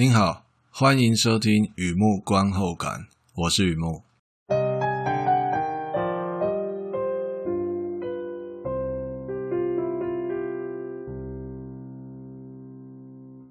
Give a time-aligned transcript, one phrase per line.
[0.00, 3.00] 您好，欢迎收听《雨幕观后感》，
[3.34, 4.04] 我是雨幕。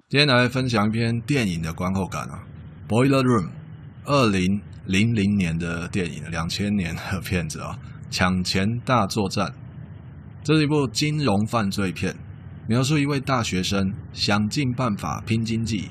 [0.08, 2.46] 今天来分享一篇电影的观后感啊，
[2.90, 3.48] 《Boiler Room》，
[4.06, 7.78] 二零零零年的电影，两千年的片子啊，
[8.10, 9.48] 《抢钱大作战》。
[10.42, 12.16] 这是一部金融犯罪片，
[12.66, 15.90] 描述一位大学生想尽办法拼经济，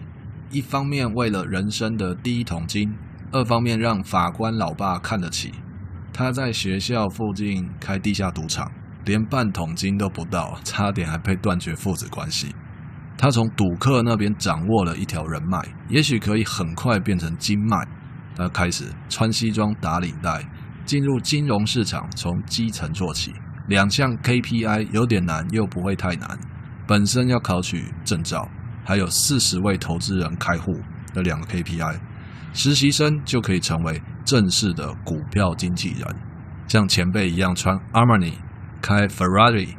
[0.50, 2.94] 一方面为了人生的第一桶金，
[3.32, 5.52] 二方面让法官老爸看得起。
[6.14, 8.72] 他在学校附近开地下赌场，
[9.06, 12.56] 连半桶金都不到，差点还被断绝父子关系。
[13.18, 17.78] 他从赌客那边掌握了一条人脉，也许可以很快变成金脉。
[18.36, 20.44] 他开始穿西装打领带，
[20.86, 23.34] 进入金融市场，从基层做起。
[23.68, 26.40] 两项 KPI 有点难，又不会太难。
[26.88, 28.48] 本身要考取证照，
[28.88, 30.72] 还有四十位投资人开户
[31.14, 32.00] 的两个 KPI。
[32.54, 36.08] 实习生就可以成为正式的股票经纪人，
[36.70, 38.36] 像前辈一样穿 Armani，
[38.82, 39.76] 开 Ferrari。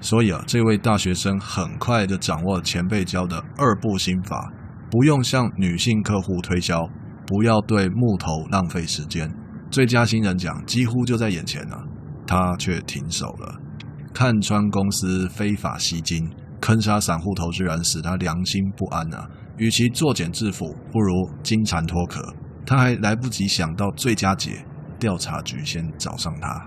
[0.00, 4.52] 所以啊，这位大学生很快就掌握前辈教的二步心法：
[4.90, 6.82] 不用向女性客户推销，
[7.24, 9.32] 不要对木头浪费时间。
[9.70, 11.80] 最佳新人奖几乎就在眼前了，
[12.26, 13.54] 他却停手了。
[14.12, 16.28] 看穿公司非法吸金，
[16.66, 19.30] 坑杀散户投资人，使他良心不安啊！
[19.56, 22.20] 与其作茧自缚，不如金蝉脱壳。
[22.66, 24.66] 他还来不及想到最佳解，
[24.98, 26.66] 调查局先找上他。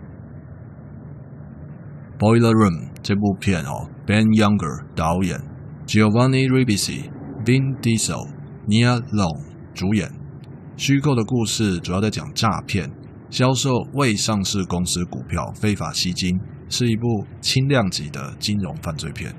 [2.17, 5.37] Boiler Room 这部片哦，Ben Younger 导演
[5.85, 7.11] ，Giovanni Ribisi、
[7.43, 8.25] Vin Diesel、
[8.67, 9.41] Nia Long
[9.73, 10.09] 主演。
[10.77, 12.89] 虚构的故事主要在讲诈骗、
[13.29, 16.39] 销售未上市公司股票、非法吸金，
[16.69, 19.35] 是一部轻量级的金融犯罪片。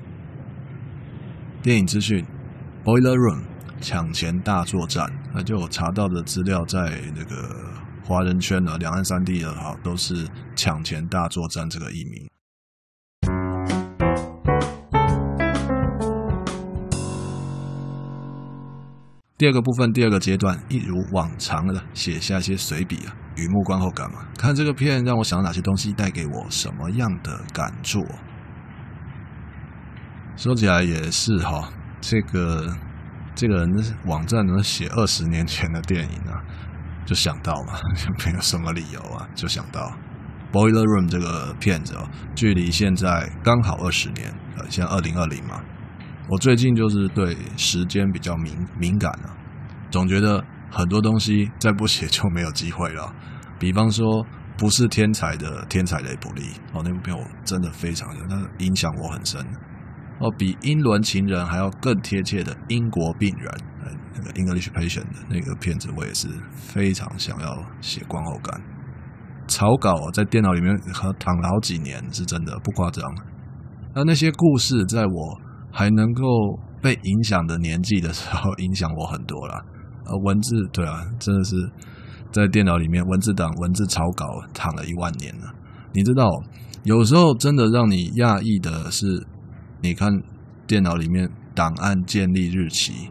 [1.63, 2.25] 电影资讯
[2.83, 3.43] ：Boiler Room
[3.83, 5.07] 抢钱大作战。
[5.35, 7.55] 那就我查到的资料，在那个
[8.03, 10.27] 华人圈呢，两岸三地的哈，都是
[10.57, 12.31] 抢钱大作战这个译名。
[19.37, 24.25] 第二个部分，第二个阶段，一如往常的写下一些随笔啊，雨幕观后感嘛。
[24.39, 28.01] 看这个片让我想到哪些东西，带给我什么样的感触？
[30.41, 31.69] 说起来也是哈，
[32.01, 32.75] 这个
[33.35, 36.41] 这个人的网站能写二十年前的电影啊，
[37.05, 37.75] 就想到嘛，
[38.25, 39.83] 没有什么理由啊，就想到
[40.51, 45.61] 《Boiler Room》这个片子哦，距离现在刚好二十年，呃，现在二零二零嘛。
[46.31, 49.37] 我最近就是对时间比较敏敏感了，
[49.91, 53.13] 总觉得很多东西再不写就没有机会了。
[53.59, 54.25] 比方说，
[54.57, 59.45] 不是天才的天才雷普利哦，那部片我真的非常有，那影响我很深。
[60.21, 63.53] 哦，比英伦情人还要更贴切的英国病人，
[64.15, 68.61] 那个 English Patient 的那个片子，我也是非常想要写观后感。
[69.49, 70.79] 草稿在电脑里面
[71.19, 73.05] 躺了好几年，是真的不夸张。
[73.95, 75.51] 那那些故事在我。
[75.73, 79.55] 还能够被影响的年纪的时候，影响我很多了。
[80.05, 81.55] 呃，文字对啊，真的是
[82.33, 85.55] 在电脑里面文字档、文字草稿躺了一万年了。
[85.93, 86.29] 你知道，
[86.83, 89.07] 有时候真的让你讶异的是，
[89.83, 90.11] 你看
[90.67, 93.11] 电脑里面档案建立日期，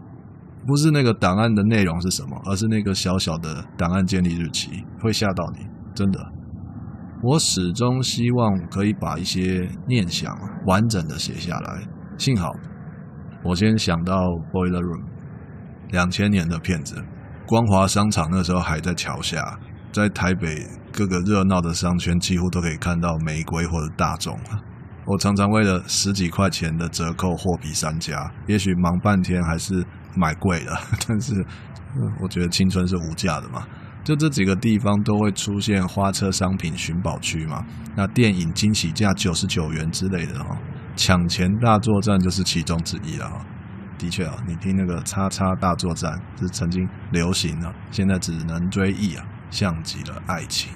[0.68, 5.66] 不是那个档案的内容是什么，而是那个小小的档案建立日期，会吓到你。
[5.96, 6.20] 真的，
[7.24, 10.34] 我始终希望可以把一些念想
[10.66, 11.82] 完整的写下来。
[12.18, 12.52] 幸好，
[13.44, 14.14] 我先想到
[14.52, 15.02] 《Boiler Room》，
[15.92, 16.96] 两千年的片子，
[17.48, 19.60] 光华商场那时候还在桥下，
[19.92, 24.38] 在台北各个热闹的商圈，几乎都可以看到玫瑰或者大众。
[25.10, 29.84] 我常常为了十几块钱的折扣货比三家，也许忙半天还是
[30.16, 31.34] 买贵了， 但是
[32.22, 33.66] 我觉得青春是无价的嘛。
[34.04, 37.66] 就这几个地方都会出现花车商品寻宝区嘛，
[37.96, 40.56] 那电影惊喜价九十九元之类的哈。
[40.96, 43.46] 抢钱大作战就是其中之一了啊！
[43.98, 50.72] 的确啊，你听那个叉叉大作战是曾经流行了，现在只能追忆啊，像极了爱情。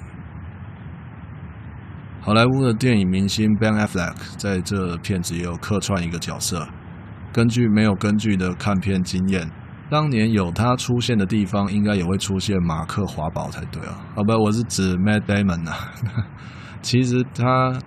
[2.24, 6.66] 好莱坞的电影明星 Ben Affleck 在这片子也有客串一个角色。
[7.30, 9.46] 根据没有根据的看片经验，
[9.90, 14.00] 当年有他出现的地方，应该也会出现马克华宝才对啊！
[14.16, 15.76] 啊不，我是指 Matt Damon 啊。
[16.80, 17.78] 其实他。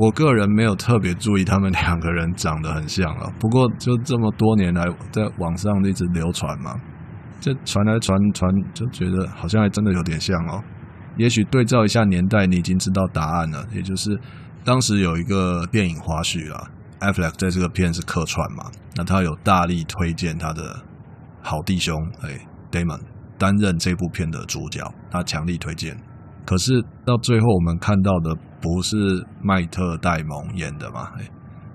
[0.00, 6.72] 我个人没有特别注意他们两个人长得很像啊，不过就这么多年来在网上一直流传嘛，
[7.40, 10.62] 这传来传传就觉得好像还真的有点像哦。
[11.18, 14.18] 也许对照一下年代，你已经知道答案了，也就是
[14.64, 16.70] 当时有一个电影花絮啦
[17.00, 20.80] ，Affleck 在这个片是客串嘛，那他有大力推荐他的
[21.42, 22.38] 好弟兄哎
[22.70, 23.00] ，Damon
[23.36, 24.80] 担任这部片的主角，
[25.10, 25.96] 他强力推荐。
[26.46, 28.96] 可是到最后我们看到的不是
[29.42, 31.10] 迈特戴蒙演的嘛？
[31.18, 31.28] 哎，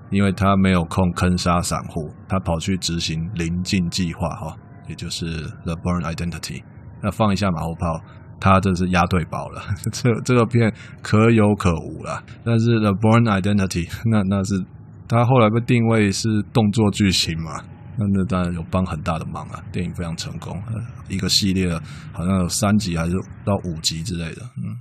[0.10, 4.56] 因为他没有空坑杀散户，他跑去执行临近计划哈，
[4.88, 5.26] 也就是
[5.64, 6.64] The Burn Identity。
[7.02, 8.02] 那放一下马后炮，
[8.44, 9.62] 他这是押对宝了。
[9.90, 12.22] 这这个片可有可无了。
[12.44, 14.62] 但是 The Born Identity 那那是
[15.08, 17.64] 他后来被定位是动作剧情嘛？
[17.98, 19.64] 那那当然有帮很大的忙啊。
[19.72, 20.62] 电影非常成功，
[21.08, 21.70] 一个系列
[22.12, 23.14] 好像有三集还是
[23.46, 24.42] 到五集之类的。
[24.58, 24.76] 嗯。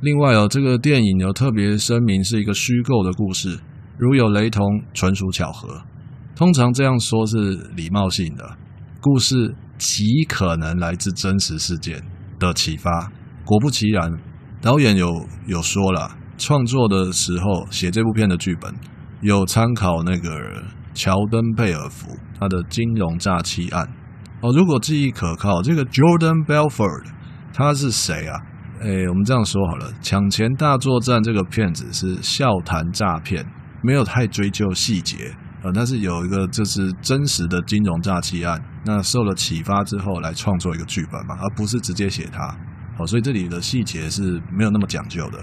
[0.00, 3.60] 另外哦，这个电影有特别声明是一个虚构的故事，
[3.98, 5.82] 如有雷同，纯属巧合。
[6.34, 7.36] 通常这样说是
[7.76, 8.56] 礼貌性的，
[9.02, 9.54] 故事。
[9.82, 12.00] 极可能来自真实事件
[12.38, 13.10] 的启发。
[13.44, 14.08] 果不其然，
[14.60, 18.72] 导演有有说了，创作的时候写这部片的剧本
[19.22, 20.30] 有参考那个
[20.94, 23.88] 乔登贝尔福他的金融诈欺案。
[24.40, 27.08] 哦，如果记忆可靠，这个 Jordan Belford
[27.52, 28.38] 他是谁啊？
[28.82, 33.44] 诶，我们这样说好了，《抢钱大作战》这个片子是笑谈诈骗，
[33.82, 35.34] 没有太追究细节。
[35.62, 42.56] 呃，但是有一个就是真实的金融诈欺案，那受了启发之后来创作一个剧本嘛，而不是直接写它。
[42.98, 45.38] 好，所以这里的细节是没有那么讲究的，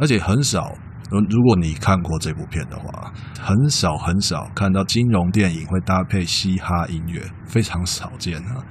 [0.00, 0.72] 而且很少。
[1.08, 8.64] 如果你看过这部片的话，很少很少看到金融电影会搭配嘻哈音乐，非常少见啊。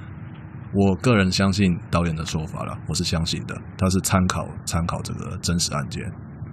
[0.74, 6.02] 我个人相信导演的说法了，我是相信的，他是参考参考这个真实案件。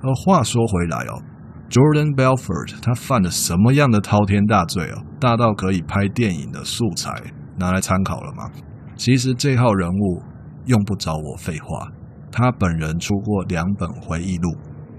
[0.01, 1.32] 而话说回来哦。
[1.73, 5.03] Jordan Belfort 他犯了什么样的滔天大罪哦？
[5.19, 7.11] 大到可以拍电影的素材
[7.57, 8.47] 拿来参考了吗？
[8.95, 10.21] 其实这号人物
[10.65, 11.87] 用不着我废话，
[12.31, 14.55] 他本人出过两本回忆录，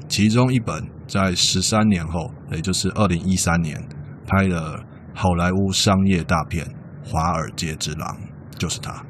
[0.09, 3.81] 其中一本在十三年后，也就是二零一三年
[4.27, 4.83] 拍了
[5.15, 6.67] 好莱坞商业大片
[7.09, 8.09] 《华尔街之狼》，
[8.59, 9.01] 就是他。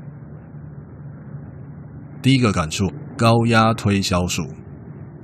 [2.20, 4.42] 第一个感触：高压推销术。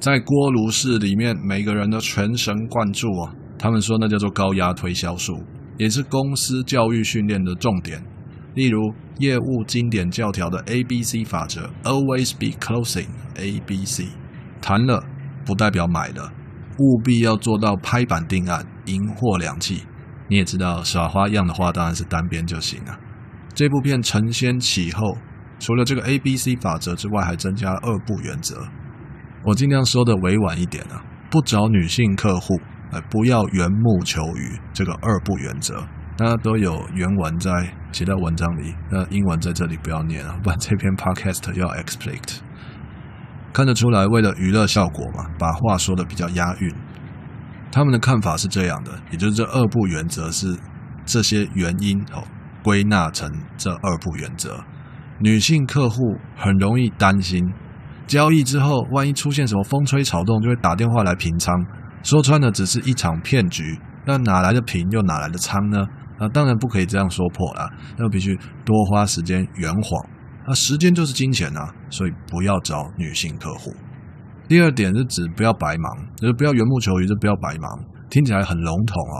[0.01, 3.35] 在锅炉室里面，每个人都全神贯注啊。
[3.59, 5.45] 他们说那叫做高压推销术，
[5.77, 8.03] 也是公司教育训练的重点。
[8.55, 8.81] 例如，
[9.19, 14.05] 业务经典教条的 ABC 法则，Always be closing ABC。
[14.63, 15.05] 谈了
[15.45, 16.33] 不代表买了，
[16.79, 19.83] 务必要做到拍板定案，银货两讫。
[20.29, 22.99] 你也知道，耍花样的话当然是单边就行了。
[23.55, 25.19] 这部片承先启后，
[25.59, 28.57] 除了这个 ABC 法则之外，还增加了二不原则。
[29.43, 32.61] 我尽量说的委婉一点啊，不找女性客户，
[32.93, 35.83] 呃，不要缘木求鱼，这个二不原则，
[36.17, 37.51] 大家都有原文在
[37.91, 42.41] 写在文章里，那英文在这里不要念啊，不然这篇 podcast 要 explicit。
[43.53, 46.73] 看得出来，为了娱乐效果嘛，把话说的比较押韵。
[47.73, 50.59] 他们的看法是这样的，也就是这二不原则是
[51.07, 52.23] 这些原因哦，
[52.63, 54.63] 归纳成这二不原则。
[55.19, 57.51] 女性客户很容易担心。
[58.11, 61.55] 交易之后，万一出现什么风吹草动，就会打电话来平仓。
[62.03, 63.79] 说穿了，只是一场骗局。
[64.05, 65.87] 那哪来的平，又哪来的仓呢？
[66.19, 67.71] 啊，当然不可以这样说破了。
[67.97, 70.05] 那必须多花时间圆谎。
[70.45, 73.73] 啊，时间就是金钱啊，所以不要找女性客户。
[74.49, 77.71] 第二点是指不要白忙，就是不要缘木求鱼，就不要白忙。
[78.11, 79.17] 听起来很笼统哦。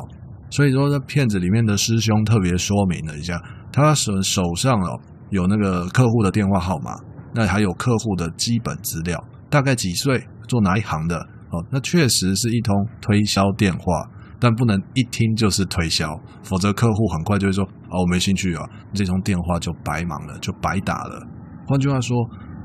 [0.51, 6.91] 所以说，在骗子里面的师兄特别说明了一下，他手手上哦有那个客户的电话号码。
[7.35, 11.17] 那还有客户的基本资料，大概几岁，做哪一行的？
[11.19, 14.09] 哦，那确实是一通推销电话，
[14.39, 16.09] 但不能一听就是推销，
[16.43, 18.63] 否则客户很快就会说：“哦，我没兴趣啊。”
[18.95, 21.21] 这通电话就白忙了，就白打了。
[21.67, 22.17] 换句话说，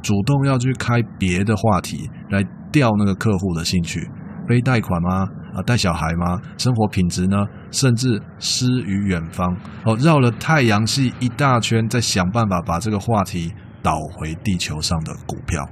[0.04, 4.08] 主动要去开别的话题来钓那个客户的兴趣，
[4.48, 5.28] 背贷款吗？
[5.56, 6.40] 啊，带小孩吗？
[6.58, 7.38] 生活品质呢？
[7.72, 13.52] 甚至诗与远方，哦，绕了太阳系一大圈，再想办法把这个话题。
[13.86, 15.64] 倒回地球上的股票，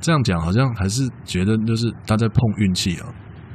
[0.00, 3.06] 这样讲好像还是觉得就是他在碰运气啊，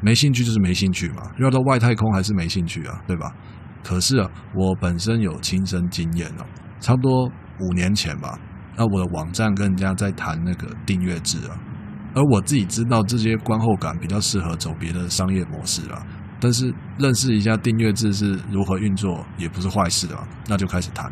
[0.01, 3.29] 没兴趣就是没兴趣嘛，要到外太空还是没兴趣啊，对吧？
[3.83, 6.45] 可是啊，我本身有亲身经验哦，
[6.79, 7.25] 差不多
[7.59, 8.39] 五年前吧，
[8.77, 11.59] 那我的网站跟人家在谈那个订阅制啊，
[12.15, 16.01] 而我自己知道这些观后感比较适合走别的商业模式啊，
[16.39, 21.11] 但是认识一下订阅制是如何运作也不是坏事啊，那就开始谈。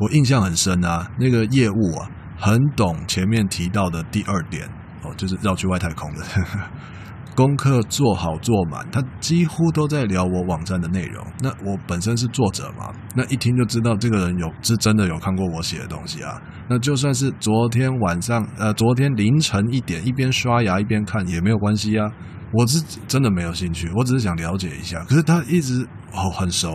[0.00, 4.66] 我印象很深啊，那个业务啊，很懂前面提到的第二点
[5.04, 6.58] 哦，就是绕去外太空的呵呵
[7.36, 11.24] 功课做好做满，他几乎都在聊我网站的内容。
[11.40, 16.40] 那我本身是作者嘛，那一听就知道这个人有是真的有看过我写的东西啊。
[16.68, 22.10] 那就算是昨天晚上呃，昨天凌晨一点一边刷牙一边看也没有关系啊。
[22.52, 25.04] 我是真的没有兴趣，我只是想了解一下。
[25.04, 26.74] 可是他一直哦很熟。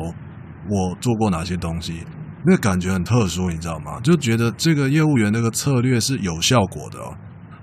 [0.67, 2.03] 我做过哪些东西，
[2.45, 3.99] 那个感觉很特殊，你知道吗？
[4.01, 7.15] 就觉得这个业务员那个策略是有效果的哦。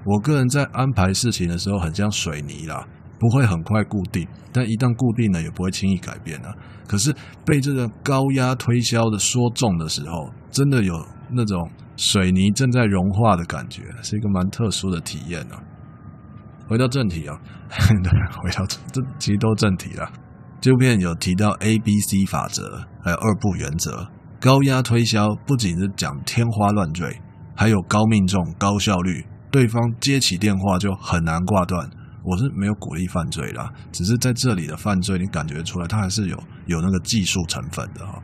[0.04, 2.84] 我个人在安排事情的时候，很像水泥啦，
[3.18, 6.52] 不会很快固定，但一旦固定了，也不会轻易改变啊。
[6.88, 7.14] 可是
[7.46, 10.94] 被这个高压推销的说中的时候，真的有
[11.30, 15.62] 那种水泥正在融化的感觉，是一个蛮特殊的体验啊。
[16.66, 17.38] 回到正题啊，
[18.42, 20.10] 回到这其实都正题了。
[20.60, 24.08] 这部片有提到 A B C 法则，还有二不原则。
[24.42, 27.16] 高压推销不仅是讲天花乱坠，
[27.54, 29.24] 还有高命中、高效率。
[29.52, 31.88] 对方接起电话就很难挂断，
[32.24, 38.20] 我是没有鼓励犯罪啦，只是在这里的犯罪，你感觉出来，它还是有有那个技术成分的哈。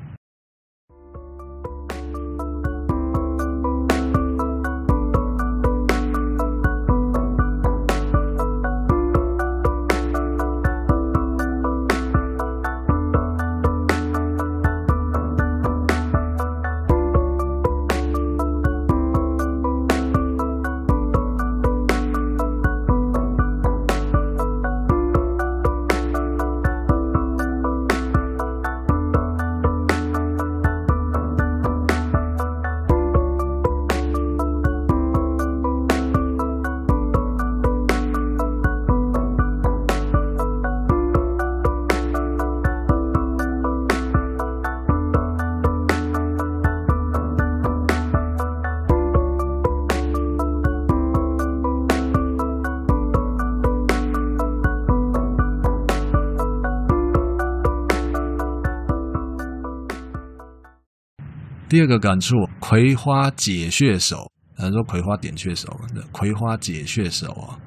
[61.68, 65.68] 第二个感触，葵花解穴手，他说葵花点穴手，
[66.10, 67.58] 葵花解穴手啊。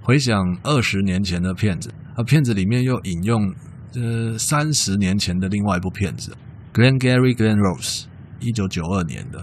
[0.00, 3.52] 回想二十年前的片子，啊，片子里面又引用
[3.96, 6.32] 呃三十年前的另外一部片子
[6.72, 8.04] ，Glen Gary Glen Rose
[8.38, 9.40] 一九九二年的。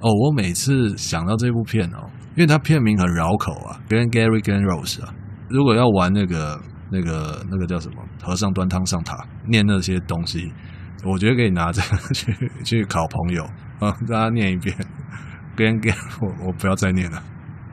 [0.00, 5.14] 哦，我每次想到这部片哦，因为它片名很绕口啊，Glen Gary Glen Rose 啊。
[5.48, 6.60] 如果要玩那个
[6.90, 10.52] 那个那个叫什么，和尚端汤上塔，念那些东西。
[11.04, 11.82] 我觉得可以拿着
[12.14, 13.44] 去去考朋友
[13.80, 14.76] 啊，大家念一遍，
[15.56, 17.22] 跟跟我我不要再念了。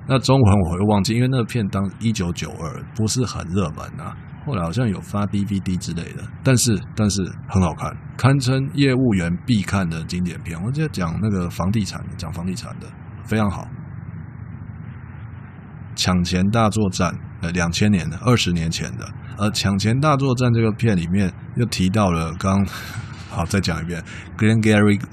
[0.08, 10.60] 那中文我会忘记，因为那个片当一九九二不是很热门啊，后来好像有发 DVD 之类的，但是但是很好看，堪称业务员必看的经典片。
[10.64, 12.88] 我记得讲那个房地产，讲房地产的
[13.24, 13.68] 非常好。
[15.96, 19.08] 抢钱大作战，呃，两千年的，二十年前的，
[19.38, 22.66] 呃，抢钱大作战这个片里面又提到了刚。
[23.40, 24.04] 好，再讲一遍
[24.38, 25.00] ，Glen Gary。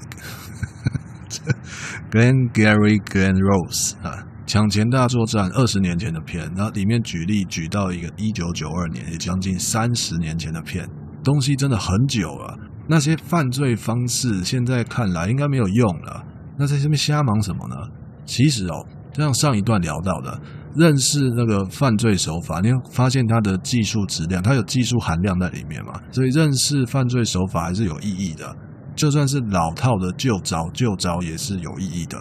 [2.11, 10.85] Glen Gary Glen Rose 啊，抢钱大作战二十年前的片，然后里面举例举到一个一九九二年，也将近三十年前的片，
[11.23, 12.59] 东西真的很久了。
[12.89, 16.25] 那些犯罪方式现在看来应该没有用了，
[16.59, 17.77] 那在这边瞎忙什么呢？
[18.25, 20.37] 其实哦，就像上一段聊到的。
[20.77, 25.99] 认识那个犯罪手法，你会发现它的技术质量，它有技术含量在里面嘛？
[26.11, 28.55] 所以认识犯罪手法还是有意义的。
[28.95, 32.17] 就算是老套的旧招，旧招也是有意义的。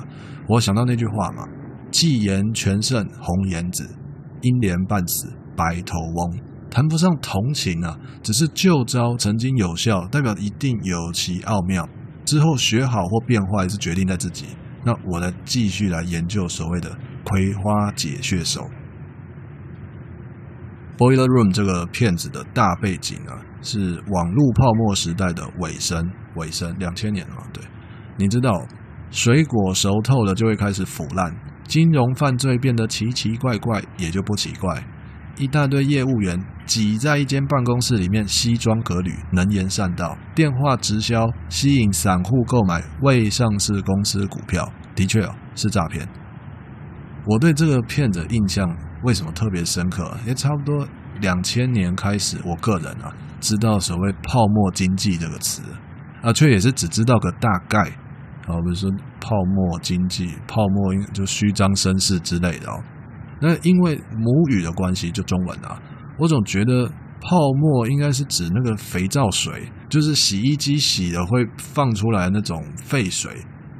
[0.48, 1.46] 我想到那句话嘛
[1.90, 3.88] ：“技严全胜红颜子，
[4.42, 6.38] 英莲半死白头翁。”
[6.70, 11.88] 谈不上同情啊，只是旧招曾经有效，代表一定有其奥妙。
[12.26, 14.46] 之后学好或变坏是决定在自己。
[14.84, 16.90] 那我来继续来研究所谓的。
[17.28, 18.61] 葵花解穴手，
[20.97, 27.42] 《Boiler Room》这个片子的大背景啊，是网络泡沫时代的尾声，尾声两千年了嘛？
[27.52, 27.64] 对，
[28.16, 28.64] 你知道，
[29.11, 34.87] 水果熟透了就会开始腐烂，金融犯罪变得奇奇怪怪，也就不奇怪。
[35.37, 46.09] 一大堆业务员挤在一间办公室里面，西装革履，能言善道，电话直销，吸引散户购买未上市公司股票，的确哦，是诈骗。
[47.26, 48.68] 我对这个片子印象
[49.02, 50.16] 为什么特别深刻？
[50.25, 50.87] 也差不多
[51.21, 55.61] 两千年开始，我个人啊知道所谓泡沫经济这个词
[56.23, 57.80] 啊，却也是只知道个大概
[58.47, 58.90] 啊，比如说
[59.21, 62.80] 泡沫经济、泡沫就虚张声势之类的哦。
[63.40, 65.83] 那因为母语的关系，就中文啊，
[66.18, 66.88] 我总觉得
[67.21, 73.33] 泡沫应该是指那个肥皂水，就是洗衣机洗了会放出来那种废水。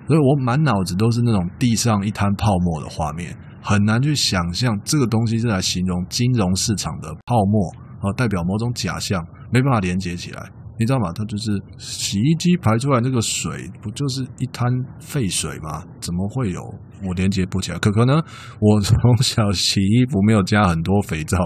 [0.07, 7.69] 所以我满脑子都是那种地上一滩泡沫的画面，很难去想象这个东西是来形容金融市场的泡沫，
[8.01, 10.49] 啊，代表某种假象，没办法连接起来，
[10.79, 11.13] 你知道吗？
[11.13, 14.71] 它就是洗衣机排出来那个水，不就是一滩
[15.01, 15.83] 废水吗？
[16.01, 16.63] 怎么会有？
[17.07, 17.79] 我连接不起来。
[17.79, 18.23] 可可能
[18.61, 21.37] 我从小洗衣服没有加很多肥皂，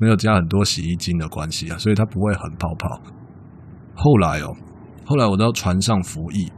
[0.00, 3.00] 没有加很多洗衣精的关系啊，所以它不会很泡泡。
[3.94, 4.54] 后来哦。
[5.04, 6.52] 后来我到船上服役，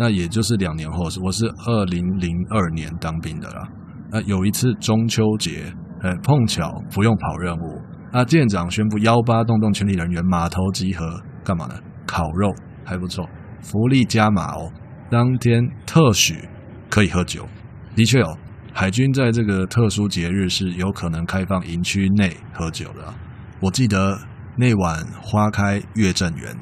[0.00, 3.68] 那也就是两年后，我是二零零二年当兵的啦。
[4.10, 11.04] 那有一次中秋节，呃，碰巧不用跑任务，那舰长宣布幺八洞洞全体人员码头集合，
[11.44, 11.74] 干嘛呢？
[12.06, 12.48] 烤肉
[12.82, 13.28] 还不错，
[13.60, 14.72] 福利加码哦。
[15.10, 16.48] 当天特许
[16.88, 17.46] 可以喝酒，
[17.94, 18.38] 的确哦，
[18.72, 23.12] 海军在这个特殊节日是有可能开放营区内喝酒的。
[23.60, 24.18] 我记得
[24.56, 26.56] 那晚花开月正圆，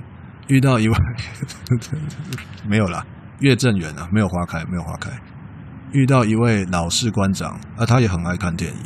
[0.48, 0.94] 遇到一位
[2.68, 3.06] 没有啦，
[3.40, 5.10] 月正圆啊，没有花开，没有花开。
[5.92, 8.78] 遇到一位老士官长，啊，他也很爱看电影。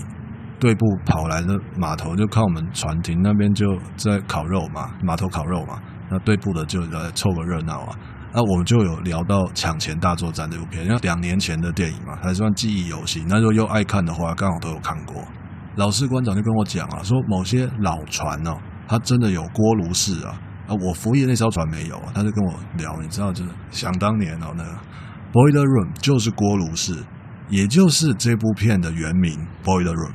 [0.60, 3.66] 队部跑来的码头，就看我们船停那边就
[3.96, 5.80] 在烤肉嘛，码头烤肉嘛。
[6.08, 7.96] 那队部的就来凑个热闹啊。
[8.32, 13.26] 那我们就有聊到《抢钱大作战》这部片，因为两年前的电影嘛，还算记忆犹新。
[13.26, 15.16] 那如果又爱看的话，刚好都有看过。
[15.74, 18.56] 老士官长就跟我讲啊，说某些老船哦，
[18.86, 20.38] 它真的有锅炉式啊。
[20.74, 22.12] 我服役那艘船没有啊。
[22.14, 24.70] 他就跟我聊，你知道，就是想当年哦，那个
[25.32, 26.94] Boiler Room 就是锅炉室，
[27.48, 30.12] 也就是这部片的原名 Boiler Room。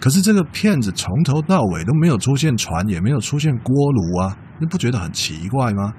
[0.00, 5.92] 可是这个片子从头到尾都没有出现船，也没有出现锅炉啊，你不觉得很奇怪吗？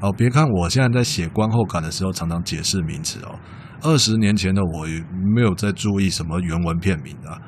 [0.00, 3.34] 哦，别看我现在在写观后感的时候常常解释名词哦，
[3.82, 5.02] 二十年前的我也
[5.34, 7.40] 没有在注意什么原文片名啊。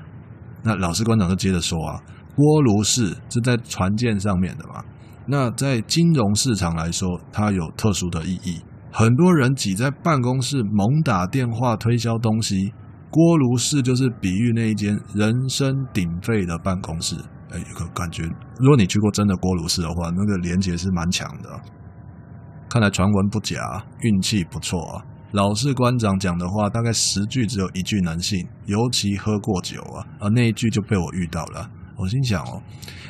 [0.62, 2.00] 那老师馆长就接着说啊，
[2.35, 4.83] 锅炉室是在船舰上面的嘛。
[5.31, 8.61] 那在金融市场来说，它有特殊的意义。
[8.91, 12.73] 很多人挤在办公室猛打电话推销东西，
[13.09, 17.15] 锅炉室就是比喻那一间人声鼎沸的办公室。
[17.53, 18.25] 哎，有个感觉，
[18.59, 21.49] 如果你去过真的锅炉室的话，那个连接是蛮强的。
[22.69, 23.57] 看来传闻不假，
[24.01, 25.05] 运气不错啊。
[25.33, 31.71] 老式官长讲的话，大概十句只有一句能信，尤其喝过酒啊，而那一句就被我遇到了。
[32.00, 32.62] 我心想哦，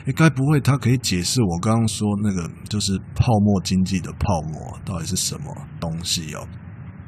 [0.06, 5.44] 诶，该不会他可以解释我刚刚说那个就是泡沫经济的泡沫到底是什么
[5.78, 6.44] 东西哦？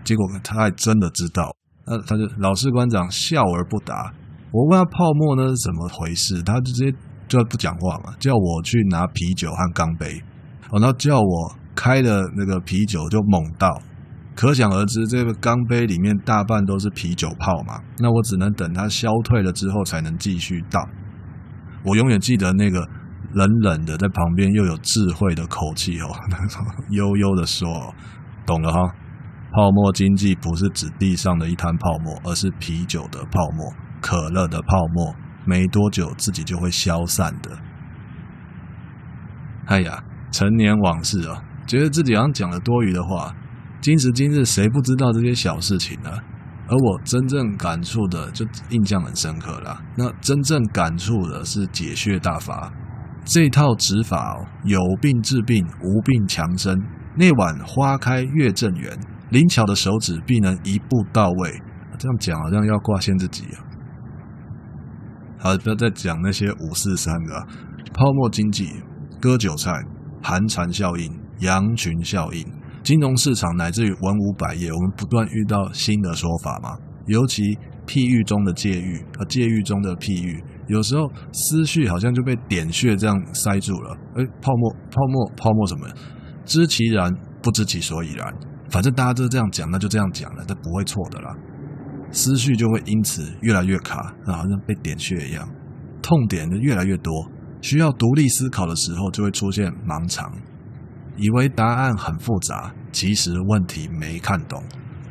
[0.05, 1.55] 结果他还真的知道，
[1.87, 4.13] 那他就老士官长笑而不答。
[4.53, 10.23] 我问他泡沫呢是怎么回事，他就直接就不讲话嘛，叫我去拿啤酒和钢杯，
[10.71, 13.69] 哦，然后叫我开的那个啤酒就猛倒。
[14.35, 17.79] 可想而知，这个钢杯里面大半都是啤酒泡嘛。
[17.99, 20.81] 那我只能等它消退了之后，才能继续倒。
[21.85, 22.81] 我永远记得那个
[23.33, 27.95] 冷冷的在旁边又有智慧的口气哦， 那种悠悠的说
[28.47, 28.79] ：“懂了哈，
[29.53, 35.15] 泡沫经济不是指地上的一滩泡沫，而是啤酒的泡沫、可乐的泡沫，
[35.45, 37.51] 没多久自己就会消散的。”
[39.67, 43.35] 哎呀，陈年往事啊，觉得自己好像讲了多余的话。
[43.81, 46.11] 今时今日，谁不知道这些小事情呢？
[46.73, 49.79] 而我真正感触的，就印象很深刻啦。
[49.95, 52.73] 那真正感触的是解穴大法
[53.27, 56.75] 这套指法哦，有病治病，无病强身。
[57.15, 61.61] 那晚花开月正圆，灵巧的手指必能一步到位。
[61.99, 63.61] 这样讲好像要挂限自己啊。
[65.39, 67.47] 好，不要再讲那些五四三的
[67.93, 68.83] 泡沫经济、
[69.21, 69.71] 割韭菜、
[70.23, 72.62] 寒蝉效应、羊群效应。
[72.83, 76.77] 金融市场乃至于文武百业，我们不断遇到新的说法嘛。
[77.07, 83.91] 尤其譬喻中的借喻，和借喻中的譬喻，有时候思绪好像就被点穴这样塞住了。
[84.17, 85.87] 诶，泡沫，泡沫，泡沫什么？
[86.45, 88.33] 知其然，不知其所以然。
[88.71, 91.35] 反正大家都这样讲，那就这样讲了，这不会错的啦。
[92.11, 95.49] 思绪就会因此越来越卡，那好像被点穴一样，
[96.03, 97.13] 痛点就越来越多。
[97.61, 100.33] 需要独立思考的时候，就会出现盲肠。
[101.17, 104.63] 以为答案很复杂，其实问题没看懂。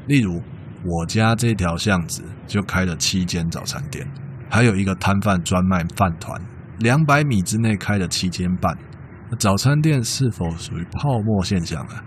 [0.08, 0.42] 例如，
[0.84, 4.06] 我家这条巷子就开了七间早餐店，
[4.50, 6.42] 还有一个摊贩专卖饭团，
[6.80, 8.76] 两百米之内开了七间半。
[9.40, 12.04] 早餐店是否属于泡沫现象啊？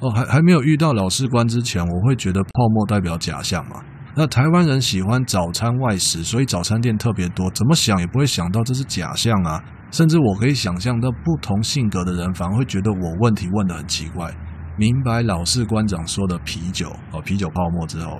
[0.00, 3.82] 哦，还还没有遇到老士官之前，我会觉得泡沫代表假象嘛。
[4.16, 9.62] 那台湾人喜欢早餐外食，所以早餐店特别多，怎么想也不会想到这是假象啊。
[9.90, 14.32] 甚至我可以想象到，不同性格的人反而会觉得我问题问得很奇怪。
[14.76, 18.18] 明白老士官长说的啤酒哦，啤酒泡沫之后，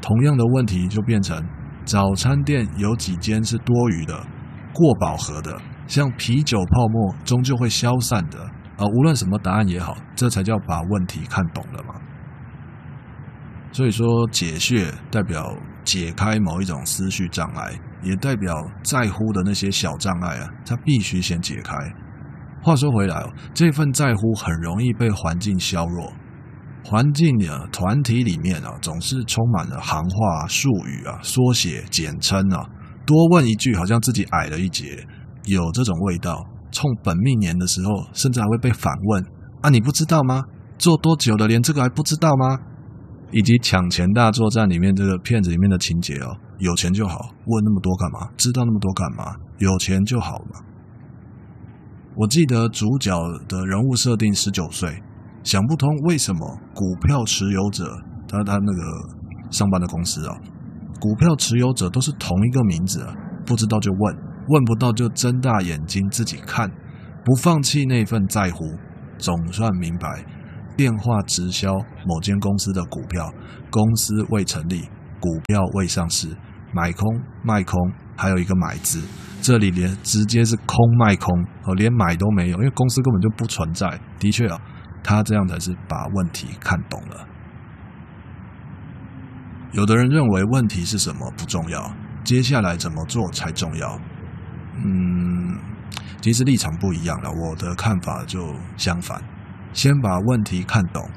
[0.00, 1.42] 同样的问题就变成
[1.84, 4.14] 早餐店有几间是多余的、
[4.74, 8.38] 过饱和的，像啤酒泡沫终究会消散的
[8.76, 8.86] 啊。
[8.86, 11.94] 无论什么答案也好，这才叫把问题看懂了嘛。
[13.72, 15.52] 所以说，解穴代表
[15.84, 17.72] 解开某一种思绪障碍。
[18.04, 21.72] 也代表在乎的那些小障碍啊，他必须先解开。
[22.60, 26.12] 话说回来，这份在乎很容易被环境削弱。
[26.84, 32.66] 环境的团体里面啊，总是充满了行话、术语啊、缩写、简称啊。
[33.06, 35.06] 多问一句，好像自己矮了一截，
[35.44, 36.44] 有这种味道。
[36.72, 39.24] 冲本命年的时候，甚至还会被反问：
[39.60, 40.42] 啊，你不知道吗？
[40.76, 42.58] 做多久了，连这个还不知道吗？
[43.32, 48.28] 以及抢钱大作战里面这个片子里面的情节哦，有钱就好，问那么多干嘛？
[48.36, 49.34] 知道那么多干嘛？
[49.58, 50.60] 有钱就好嘛。
[52.14, 53.10] 我记得主角
[53.48, 55.02] 的人物设定十九岁，
[55.42, 57.86] 想不通为什么股票持有者，
[58.28, 58.82] 他他那个
[59.50, 60.36] 上班的公司啊，
[61.00, 63.14] 股票持有者都是同一个名字啊，
[63.46, 64.16] 不知道就问，
[64.48, 66.70] 问不到就睁大眼睛自己看，
[67.24, 68.62] 不放弃那份在乎，
[69.16, 70.22] 总算明白，
[70.76, 71.74] 电话直销
[72.06, 73.32] 某间公司的股票，
[73.70, 74.88] 公司未成立，
[75.20, 76.28] 股票未上市，
[76.72, 77.78] 买空卖空，
[78.16, 79.02] 还有一个买字。
[79.40, 83.98] 这里连直接是空卖空哦，连买都没有，因为公司根本就不存在。
[84.18, 84.60] 的确啊，
[85.02, 87.26] 他这样才是把问题看懂了。
[89.72, 93.98] 有的人认为问题是什么不重要，接下来怎么做才重要。
[94.84, 95.58] 嗯，
[96.20, 97.30] 其实立场不一样了。
[97.30, 99.20] 我的看法就相反，
[99.72, 101.08] 先把问题看懂，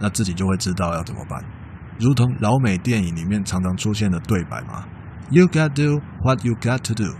[0.00, 1.42] 那自己就会知道要怎么办。
[1.98, 4.84] 如同老美电影里面常常出现的对白嘛
[5.30, 7.14] ：“You got to do what you got to do。”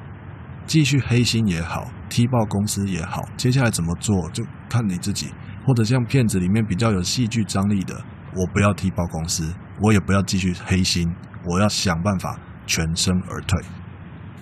[0.66, 5.28] 继续黑心也好，踢爆公司也好，接下来怎么做就看你自己。
[5.66, 7.94] 或者像片子里面比较有戏剧张力的，
[8.34, 11.06] 我不要踢爆公司，我也不要继续黑心，
[11.44, 13.60] 我要想办法全身而退。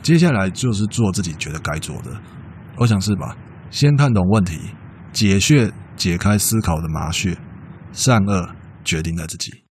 [0.03, 2.11] 接下来就是做自己觉得该做的，
[2.77, 3.37] 我想是吧？
[3.71, 4.71] 先看懂问题，
[5.13, 7.37] 解穴，解开思考的麻穴，
[7.93, 8.55] 善恶
[8.85, 9.65] 决定在自己。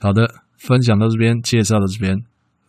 [0.00, 2.16] 好的，分享到这边，介绍到这边，《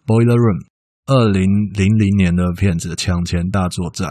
[0.05, 0.59] Boiler Room》
[1.05, 4.09] 二零零零年的片子，《抢钱大作战》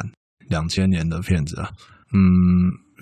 [0.49, 1.71] 两千年的片子啊。
[2.13, 2.21] 嗯，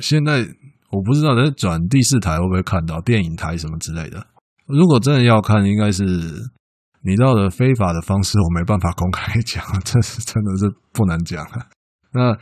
[0.00, 0.46] 现在
[0.90, 4.26] 我不知道在转第四台会不会看到电影台什么之类的。
[4.66, 6.04] 如果真的要看，应该是
[7.06, 11.46] 你知道的非法的方式，我没办法公开讲， 这是真的是不能讲。
[12.12, 12.36] 那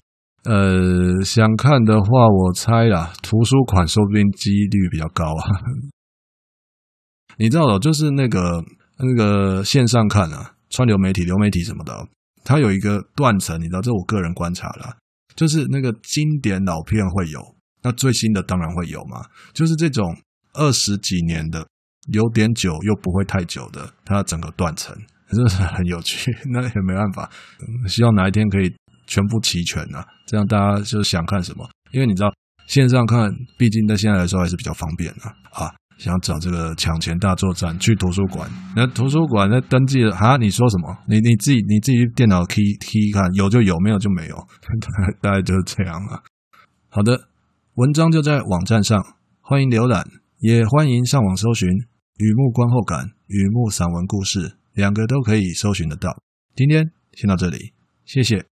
[0.45, 5.43] 呃，想看的话，我猜啦，图书馆说不定几率比较高啊。
[7.39, 8.63] 你知道的，就是那个
[8.99, 12.07] 那个线上看啊，串流媒体、流媒体什么的，
[12.45, 14.97] 它有一个断层，你知道，这我个人观察了，
[15.35, 17.41] 就是那个经典老片会有，
[17.83, 20.17] 那最新的当然会有嘛，就是这种
[20.55, 21.67] 二十几年的，
[22.11, 24.97] 有点久又不会太久的，它整个断层，
[25.29, 27.31] 真的是很有趣， 那也没办法，
[27.89, 28.73] 希望哪一天可以
[29.07, 32.33] 全部齐全啊，这样大家就想看什么，因为你知道
[32.67, 35.75] 线上看，毕竟在现在来说还是比较方便啊啊。
[35.99, 38.51] 想找这个抢钱大作战，去图书馆。
[38.75, 40.37] 那图书馆那登记了哈？
[40.37, 40.97] 你说什么？
[41.07, 44.37] 你你自己你自己电脑 key key 看，有就有，没有就没有，
[45.21, 46.21] 大概就是这样啊。
[46.89, 47.29] 好的，
[47.75, 49.01] 文章就在网站上，
[49.43, 50.05] 欢迎浏览，
[50.41, 51.69] 也欢迎上网搜寻
[52.23, 54.39] 《雨幕观后感》《雨幕散文故事》，
[54.75, 56.23] 两个都可以搜寻得到。
[56.55, 57.73] 今天先到这里，
[58.05, 58.52] 谢谢。